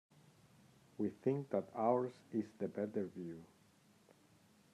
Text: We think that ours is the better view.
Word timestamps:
We 0.97 1.09
think 1.09 1.51
that 1.51 1.69
ours 1.75 2.11
is 2.31 2.49
the 2.57 2.67
better 2.67 3.05
view. 3.05 3.43